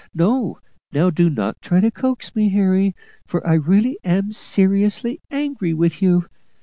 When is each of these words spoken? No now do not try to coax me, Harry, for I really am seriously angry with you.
No 0.15 0.57
now 0.91 1.11
do 1.11 1.29
not 1.29 1.61
try 1.61 1.79
to 1.79 1.91
coax 1.91 2.35
me, 2.35 2.49
Harry, 2.49 2.95
for 3.23 3.45
I 3.45 3.53
really 3.53 3.99
am 4.03 4.31
seriously 4.31 5.21
angry 5.29 5.75
with 5.75 6.01
you. 6.01 6.25